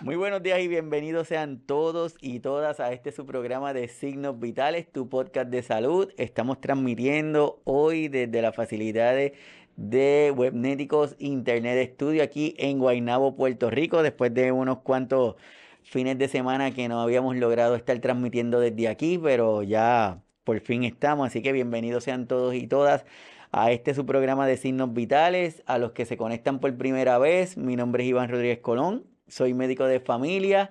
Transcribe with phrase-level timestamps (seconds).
[0.00, 4.40] Muy buenos días y bienvenidos sean todos y todas a este su programa de Signos
[4.40, 6.10] Vitales, tu podcast de salud.
[6.16, 9.32] Estamos transmitiendo hoy desde las facilidades
[9.76, 15.36] de Webnéticos Internet Studio aquí en Guaynabo, Puerto Rico, después de unos cuantos
[15.84, 20.82] fines de semana que no habíamos logrado estar transmitiendo desde aquí, pero ya por fin
[20.82, 23.04] estamos, así que bienvenidos sean todos y todas
[23.52, 27.56] a este su programa de signos vitales, a los que se conectan por primera vez.
[27.56, 30.70] Mi nombre es Iván Rodríguez Colón, soy médico de familia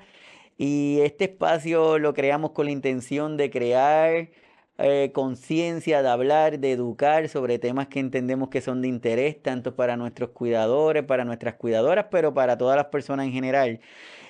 [0.58, 4.30] y este espacio lo creamos con la intención de crear
[4.78, 9.76] eh, conciencia, de hablar, de educar sobre temas que entendemos que son de interés, tanto
[9.76, 13.82] para nuestros cuidadores, para nuestras cuidadoras, pero para todas las personas en general,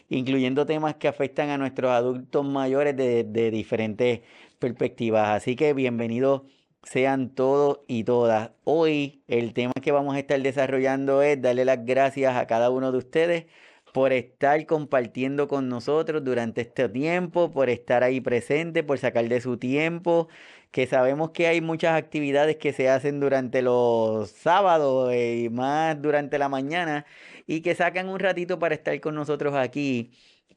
[0.09, 4.21] incluyendo temas que afectan a nuestros adultos mayores de, de diferentes
[4.57, 5.29] perspectivas.
[5.29, 6.41] Así que bienvenidos
[6.83, 8.51] sean todos y todas.
[8.63, 12.91] Hoy el tema que vamos a estar desarrollando es darle las gracias a cada uno
[12.91, 13.45] de ustedes
[13.93, 19.39] por estar compartiendo con nosotros durante este tiempo, por estar ahí presente, por sacar de
[19.41, 20.27] su tiempo,
[20.71, 26.39] que sabemos que hay muchas actividades que se hacen durante los sábados y más durante
[26.39, 27.05] la mañana
[27.47, 30.11] y que sacan un ratito para estar con nosotros aquí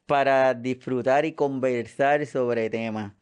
[0.07, 3.13] para disfrutar y conversar sobre temas.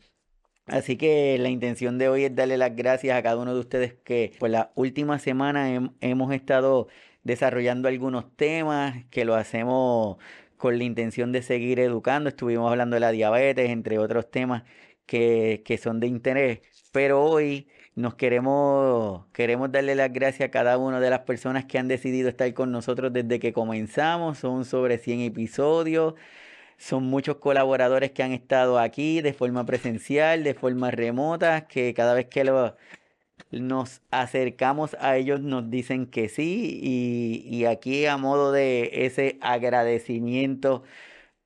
[0.66, 3.94] Así que la intención de hoy es darle las gracias a cada uno de ustedes
[4.04, 6.88] que por la última semana hemos estado
[7.24, 10.18] desarrollando algunos temas que lo hacemos
[10.56, 12.28] con la intención de seguir educando.
[12.28, 14.62] Estuvimos hablando de la diabetes, entre otros temas
[15.06, 16.60] que, que son de interés.
[16.92, 21.78] Pero hoy nos queremos, queremos darle las gracias a cada una de las personas que
[21.78, 24.38] han decidido estar con nosotros desde que comenzamos.
[24.38, 26.14] Son sobre 100 episodios.
[26.76, 32.14] Son muchos colaboradores que han estado aquí de forma presencial, de forma remota, que cada
[32.14, 32.44] vez que
[33.50, 40.82] nos acercamos a ellos nos dicen que sí y, aquí a modo de ese agradecimiento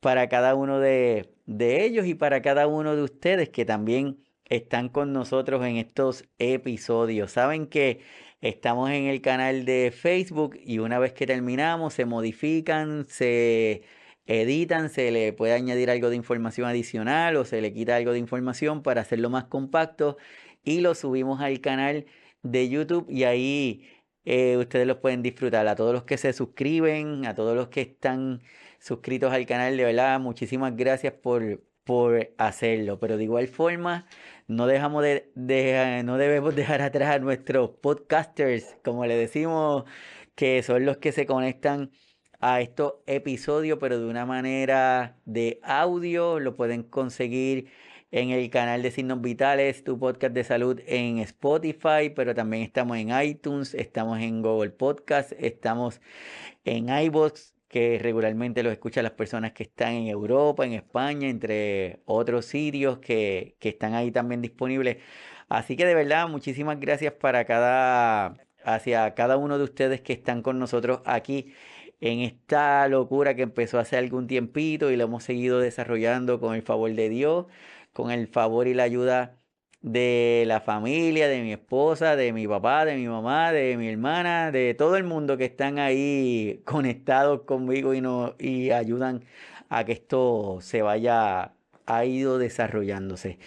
[0.01, 4.89] para cada uno de, de ellos y para cada uno de ustedes que también están
[4.89, 7.33] con nosotros en estos episodios.
[7.33, 8.01] Saben que
[8.41, 13.83] estamos en el canal de Facebook y una vez que terminamos se modifican, se
[14.27, 18.19] editan, se le puede añadir algo de información adicional o se le quita algo de
[18.19, 20.17] información para hacerlo más compacto
[20.69, 22.05] y lo subimos al canal
[22.43, 23.89] de YouTube y ahí
[24.25, 25.67] eh, ustedes los pueden disfrutar.
[25.67, 28.43] A todos los que se suscriben, a todos los que están
[28.79, 33.01] suscritos al canal, de verdad, muchísimas gracias por, por hacerlo.
[33.01, 34.07] Pero de igual forma,
[34.47, 35.33] no dejamos de,
[36.05, 39.85] no debemos dejar atrás a nuestros podcasters, como le decimos,
[40.35, 41.91] que son los que se conectan
[42.41, 46.41] a estos episodios, pero de una manera de audio.
[46.41, 47.71] Lo pueden conseguir
[48.11, 52.97] en el canal de Signos Vitales, tu podcast de salud en Spotify, pero también estamos
[52.97, 56.01] en iTunes, estamos en Google Podcast, estamos
[56.65, 62.01] en iVoox, que regularmente lo escuchan las personas que están en Europa, en España, entre
[62.07, 64.99] otros sitios que, que están ahí también disponibles.
[65.49, 70.43] Así que de verdad, muchísimas gracias para cada, hacia cada uno de ustedes que están
[70.43, 71.53] con nosotros aquí
[72.01, 76.63] en esta locura que empezó hace algún tiempito y lo hemos seguido desarrollando con el
[76.63, 77.47] favor de Dios,
[77.93, 79.39] con el favor y la ayuda
[79.81, 84.51] de la familia, de mi esposa, de mi papá, de mi mamá, de mi hermana,
[84.51, 88.03] de todo el mundo que están ahí conectados conmigo y,
[88.39, 89.25] y ayudan
[89.69, 91.55] a que esto se vaya,
[91.87, 93.39] ha ido desarrollándose.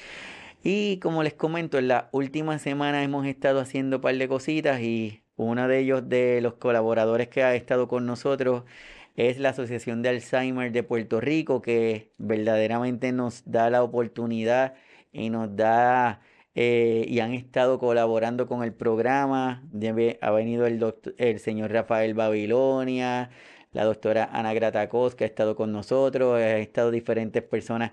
[0.64, 4.82] Y como les comento, en la última semana hemos estado haciendo un par de cositas
[4.82, 8.64] y uno de ellos, de los colaboradores que ha estado con nosotros,
[9.30, 14.74] es la Asociación de Alzheimer de Puerto Rico, que verdaderamente nos da la oportunidad
[15.12, 16.22] y nos da
[16.56, 19.64] eh, y han estado colaborando con el programa.
[20.22, 23.30] Ha venido el, doctor, el señor Rafael Babilonia,
[23.74, 27.92] la doctora Ana Gratacos, que ha estado con nosotros, han estado diferentes personas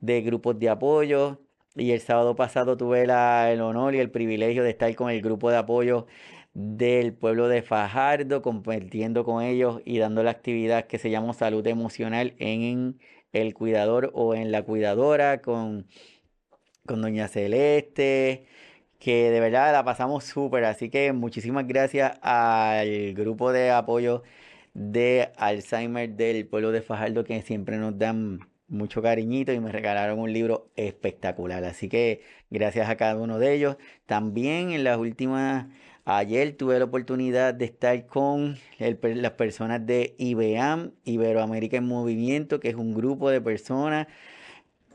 [0.00, 1.40] de grupos de apoyo.
[1.74, 5.22] Y el sábado pasado tuve la, el honor y el privilegio de estar con el
[5.22, 6.06] grupo de apoyo
[6.54, 11.66] del pueblo de Fajardo, compartiendo con ellos y dando la actividad que se llama salud
[11.66, 12.98] emocional en
[13.32, 15.86] el cuidador o en la cuidadora con,
[16.86, 18.46] con Doña Celeste,
[18.98, 20.64] que de verdad la pasamos súper.
[20.64, 24.22] Así que muchísimas gracias al grupo de apoyo
[24.74, 30.18] de Alzheimer del pueblo de Fajardo que siempre nos dan mucho cariñito y me regalaron
[30.18, 31.64] un libro espectacular.
[31.64, 33.76] Así que gracias a cada uno de ellos.
[34.06, 35.66] También en las últimas
[36.10, 42.70] Ayer tuve la oportunidad de estar con las personas de IBEAM, Iberoamérica en Movimiento, que
[42.70, 44.06] es un grupo de personas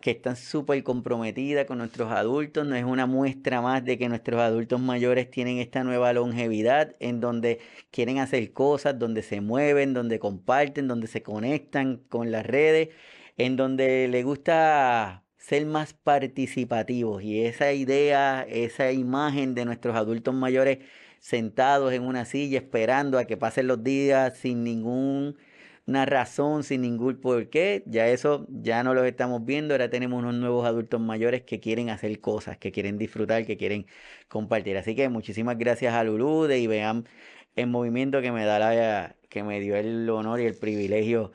[0.01, 2.65] que están súper comprometidas con nuestros adultos.
[2.65, 7.19] No es una muestra más de que nuestros adultos mayores tienen esta nueva longevidad en
[7.19, 7.59] donde
[7.91, 12.89] quieren hacer cosas, donde se mueven, donde comparten, donde se conectan con las redes,
[13.37, 17.21] en donde les gusta ser más participativos.
[17.23, 20.79] Y esa idea, esa imagen de nuestros adultos mayores
[21.19, 25.37] sentados en una silla esperando a que pasen los días sin ningún
[25.85, 27.83] una razón, sin ningún porqué.
[27.87, 29.73] Ya eso ya no lo estamos viendo.
[29.73, 33.85] Ahora tenemos unos nuevos adultos mayores que quieren hacer cosas, que quieren disfrutar, que quieren
[34.29, 34.77] compartir.
[34.77, 37.07] Así que muchísimas gracias a Lulú de vean
[37.55, 41.31] en movimiento que me da la, que me dio el honor y el privilegio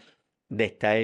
[0.48, 0.98] de estar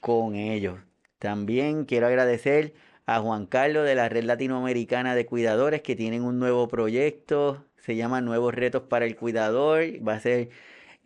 [0.00, 0.93] con ellos.
[1.24, 2.74] También quiero agradecer
[3.06, 7.96] a Juan Carlos de la Red Latinoamericana de Cuidadores que tienen un nuevo proyecto, se
[7.96, 10.50] llama Nuevos Retos para el Cuidador, va a ser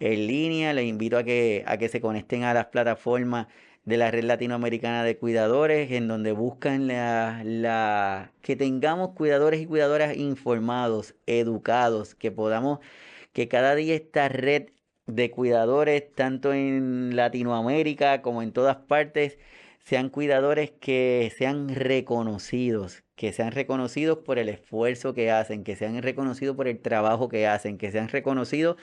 [0.00, 0.72] en línea.
[0.72, 3.46] Les invito a que, a que se conecten a las plataformas
[3.84, 9.66] de la Red Latinoamericana de Cuidadores, en donde buscan la, la, que tengamos cuidadores y
[9.66, 12.80] cuidadoras informados, educados, que podamos,
[13.32, 14.70] que cada día esta red
[15.06, 19.38] de cuidadores, tanto en Latinoamérica como en todas partes,
[19.88, 26.02] sean cuidadores que sean reconocidos, que sean reconocidos por el esfuerzo que hacen, que sean
[26.02, 28.76] reconocidos por el trabajo que hacen, que sean reconocidos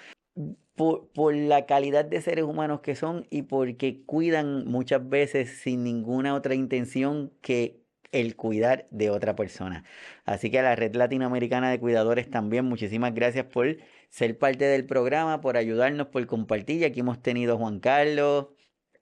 [0.74, 5.84] por, por, la calidad de seres humanos que son y porque cuidan muchas veces sin
[5.84, 9.84] ninguna otra intención que el cuidar de otra persona.
[10.24, 13.78] Así que a la Red Latinoamericana de Cuidadores también muchísimas gracias por
[14.10, 16.84] ser parte del programa, por ayudarnos, por compartir.
[16.84, 18.55] aquí hemos tenido a Juan Carlos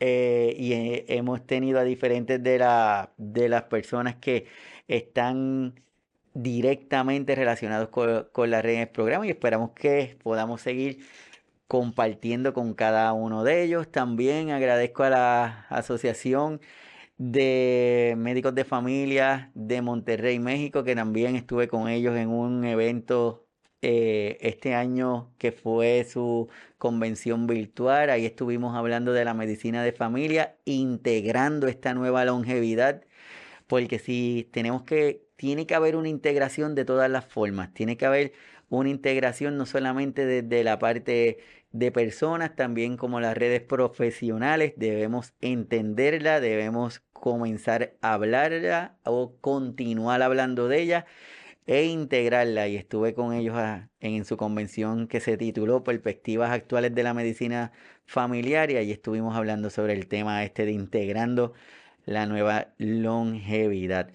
[0.06, 4.48] eh, y eh, hemos tenido a diferentes de, la, de las personas que
[4.90, 5.80] están
[6.34, 11.06] directamente relacionados con, con la red del programa y esperamos que podamos seguir
[11.68, 13.90] compartiendo con cada uno de ellos.
[13.92, 16.60] También agradezco a la Asociación
[17.18, 23.43] de Médicos de Familia de Monterrey, México, que también estuve con ellos en un evento
[23.86, 26.48] eh, este año que fue su
[26.78, 28.10] convención virtual.
[28.10, 33.04] Ahí estuvimos hablando de la medicina de familia, integrando esta nueva longevidad,
[33.68, 38.06] porque si tenemos que, tiene que haber una integración de todas las formas, tiene que
[38.06, 38.32] haber
[38.70, 41.40] una integración no solamente desde la parte
[41.74, 50.22] de personas, también como las redes profesionales, debemos entenderla, debemos comenzar a hablarla o continuar
[50.22, 51.06] hablando de ella
[51.66, 52.68] e integrarla.
[52.68, 53.56] Y estuve con ellos
[54.00, 57.72] en su convención que se tituló Perspectivas Actuales de la Medicina
[58.06, 61.54] Familiar y estuvimos hablando sobre el tema este de integrando
[62.06, 64.10] la nueva longevidad.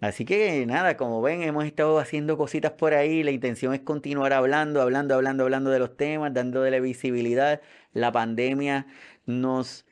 [0.00, 3.22] Así que nada, como ven, hemos estado haciendo cositas por ahí.
[3.22, 7.60] La intención es continuar hablando, hablando, hablando, hablando de los temas, dándole visibilidad.
[7.92, 8.86] La pandemia
[9.26, 9.86] nos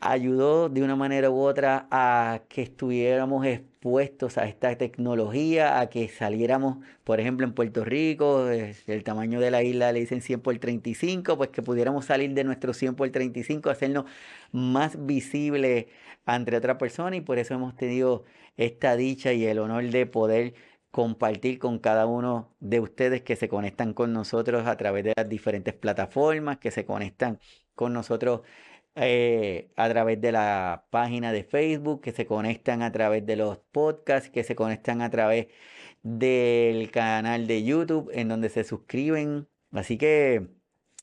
[0.00, 6.08] ayudó de una manera u otra a que estuviéramos expuestos a esta tecnología, a que
[6.08, 10.56] saliéramos, por ejemplo, en Puerto Rico, el tamaño de la isla le dicen 100 por
[10.58, 14.06] 35, pues que pudiéramos salir de nuestro 100 por 35, hacernos
[14.52, 15.88] más visible
[16.24, 18.24] ante otra persona y por eso hemos tenido
[18.56, 20.54] esta dicha y el honor de poder
[20.90, 25.28] compartir con cada uno de ustedes que se conectan con nosotros a través de las
[25.28, 27.38] diferentes plataformas, que se conectan
[27.74, 28.42] con nosotros
[28.96, 33.58] eh, a través de la página de Facebook, que se conectan a través de los
[33.58, 35.48] podcasts, que se conectan a través
[36.02, 39.48] del canal de YouTube en donde se suscriben.
[39.72, 40.48] Así que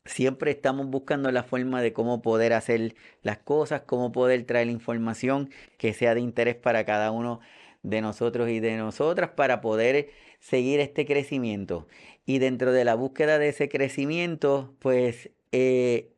[0.06, 5.50] siempre estamos buscando la forma de cómo poder hacer las cosas, cómo poder traer información
[5.78, 7.40] que sea de interés para cada uno
[7.84, 11.88] de nosotros y de nosotras para poder seguir este crecimiento.
[12.26, 16.14] Y dentro de la búsqueda de ese crecimiento, pues eh,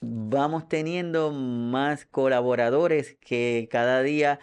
[0.00, 4.40] vamos teniendo más colaboradores que cada día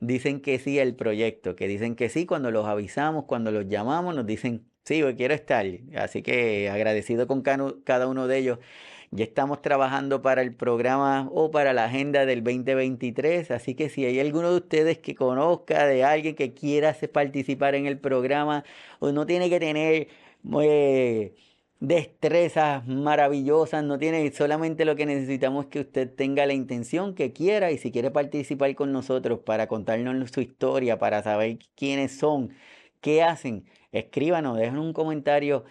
[0.00, 4.14] dicen que sí al proyecto, que dicen que sí cuando los avisamos, cuando los llamamos,
[4.14, 5.66] nos dicen Sí, quiero estar.
[5.96, 8.58] Así que agradecido con cada uno de ellos.
[9.10, 13.50] Ya estamos trabajando para el programa o para la agenda del 2023.
[13.50, 17.84] Así que si hay alguno de ustedes que conozca de alguien que quiera participar en
[17.86, 18.64] el programa,
[18.98, 20.08] o no tiene que tener
[20.62, 21.34] eh,
[21.80, 27.32] destrezas maravillosas, no tiene solamente lo que necesitamos es que usted tenga la intención que
[27.32, 32.50] quiera y si quiere participar con nosotros para contarnos su historia, para saber quiénes son,
[33.00, 35.64] qué hacen escríbanos, dejen un comentario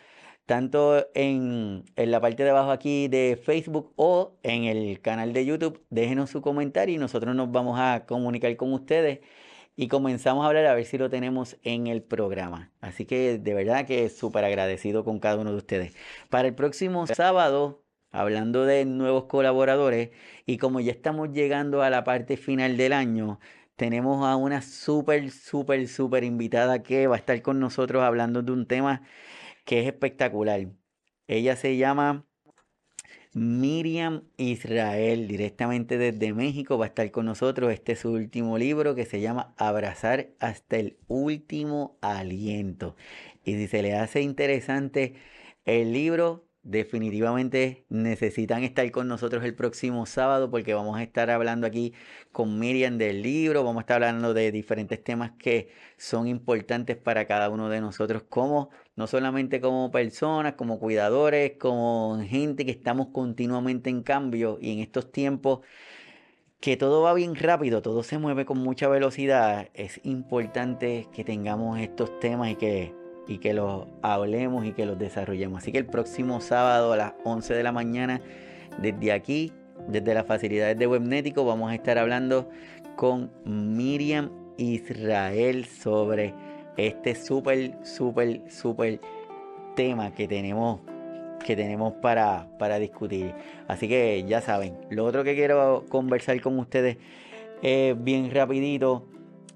[0.45, 5.45] tanto en, en, la parte de abajo aquí de Facebook o en el canal de
[5.45, 5.83] YouTube.
[5.89, 9.19] Déjenos su comentario y nosotros nos vamos a comunicar con ustedes
[9.77, 12.71] y comenzamos a hablar a ver si lo tenemos en el programa.
[12.81, 15.95] Así que de verdad que súper agradecido con cada uno de ustedes.
[16.29, 20.09] Para el próximo sábado, hablando de nuevos colaboradores
[20.47, 23.39] y como ya estamos llegando a la parte final del año,
[23.75, 28.51] tenemos a una súper, súper, súper invitada que va a estar con nosotros hablando de
[28.51, 29.03] un tema
[29.63, 30.67] que es espectacular.
[31.27, 32.26] Ella se llama
[33.37, 37.71] Miriam Israel, directamente desde México, va a estar con nosotros.
[37.71, 42.95] Este es su último libro que se llama Abrazar hasta el último aliento.
[43.43, 45.13] Y si se le hace interesante
[45.65, 51.67] el libro, definitivamente necesitan estar con nosotros el próximo sábado porque vamos a estar hablando
[51.67, 51.93] aquí
[52.31, 57.27] con Miriam del libro, vamos a estar hablando de diferentes temas que son importantes para
[57.27, 63.07] cada uno de nosotros como no solamente como personas, como cuidadores, como gente que estamos
[63.13, 65.61] continuamente en cambio y en estos tiempos
[66.59, 71.79] que todo va bien rápido, todo se mueve con mucha velocidad, es importante que tengamos
[71.79, 72.93] estos temas y que
[73.27, 75.61] y que los hablemos y que los desarrollemos.
[75.61, 78.21] Así que el próximo sábado a las 11 de la mañana,
[78.81, 79.51] desde aquí,
[79.89, 82.49] desde las facilidades de Webnético, vamos a estar hablando
[82.95, 86.33] con Miriam Israel sobre
[86.77, 88.99] este súper, súper, súper
[89.75, 90.81] tema que tenemos
[91.45, 93.33] que tenemos para, para discutir.
[93.67, 96.97] Así que ya saben, lo otro que quiero conversar con ustedes
[97.63, 99.05] eh, bien rapidito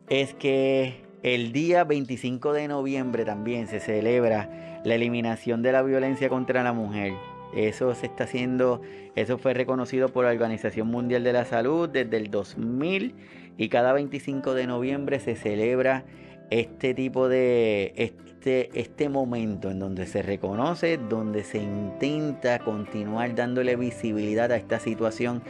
[0.10, 6.30] es que el día 25 de noviembre también se celebra la eliminación de la violencia
[6.30, 7.14] contra la mujer.
[7.56, 8.82] Eso se está haciendo,
[9.16, 13.14] eso fue reconocido por la Organización Mundial de la Salud desde el 2000
[13.58, 16.06] y cada 25 de noviembre se celebra
[16.52, 23.76] este tipo de este, este momento en donde se reconoce, donde se intenta continuar dándole
[23.76, 25.42] visibilidad a esta situación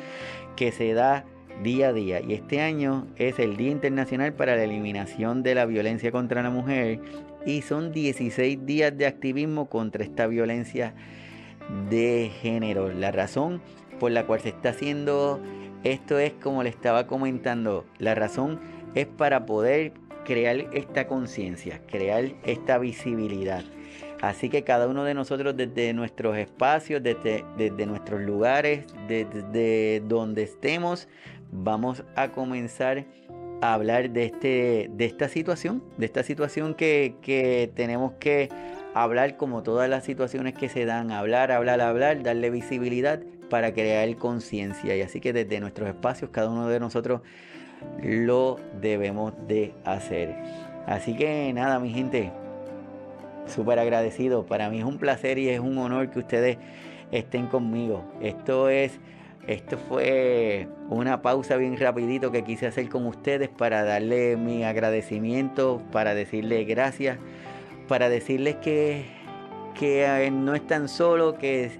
[0.56, 1.26] que se da
[1.64, 2.22] día a día.
[2.22, 6.50] Y este año es el Día Internacional para la Eliminación de la Violencia contra la
[6.50, 7.00] Mujer
[7.46, 10.94] y son 16 días de activismo contra esta violencia
[11.90, 12.92] de género.
[12.92, 13.62] La razón
[14.00, 15.42] por la cual se está haciendo
[15.84, 18.60] esto es como le estaba comentando, la razón
[18.94, 19.94] es para poder
[20.26, 23.64] crear esta conciencia, crear esta visibilidad.
[24.22, 31.08] Así que cada uno de nosotros desde nuestros espacios, desde, nuestros lugares, desde donde estemos,
[31.52, 33.06] vamos a comenzar
[33.62, 38.50] a hablar de, este, de esta situación, de esta situación que, que tenemos que
[38.94, 44.16] hablar como todas las situaciones que se dan, hablar, hablar, hablar, darle visibilidad para crear
[44.18, 44.96] conciencia.
[44.96, 47.22] Y así que desde nuestros espacios, cada uno de nosotros
[48.02, 50.36] lo debemos de hacer.
[50.88, 52.32] Así que nada, mi gente,
[53.48, 54.46] súper agradecido.
[54.46, 56.58] Para mí es un placer y es un honor que ustedes
[57.12, 58.04] estén conmigo.
[58.22, 59.00] Esto es
[59.48, 65.82] esto fue una pausa bien rapidito que quise hacer con ustedes para darle mi agradecimiento,
[65.92, 67.18] para decirles gracias,
[67.88, 69.06] para decirles que,
[69.80, 71.72] que eh, no están solos, que,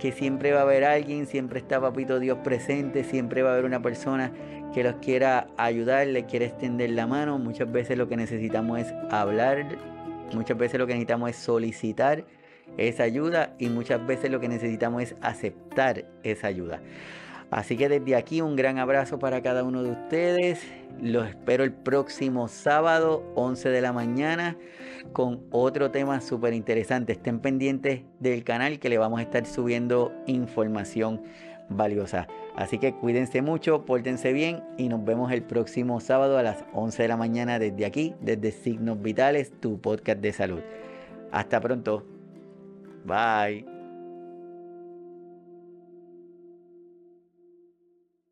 [0.00, 3.66] que siempre va a haber alguien, siempre está Papito Dios presente, siempre va a haber
[3.66, 4.32] una persona
[4.72, 7.38] que los quiera ayudar, les quiera extender la mano.
[7.38, 9.66] Muchas veces lo que necesitamos es hablar,
[10.32, 12.24] muchas veces lo que necesitamos es solicitar
[12.78, 16.80] esa ayuda y muchas veces lo que necesitamos es aceptar esa ayuda.
[17.50, 20.64] Así que desde aquí un gran abrazo para cada uno de ustedes.
[21.00, 24.56] Los espero el próximo sábado, 11 de la mañana,
[25.12, 27.12] con otro tema súper interesante.
[27.12, 31.22] Estén pendientes del canal que le vamos a estar subiendo información
[31.70, 32.28] valiosa.
[32.56, 37.02] Así que cuídense mucho, pórtense bien y nos vemos el próximo sábado a las 11
[37.02, 40.60] de la mañana desde aquí, desde Signos Vitales, tu podcast de salud.
[41.32, 42.04] Hasta pronto.
[43.04, 43.79] Bye.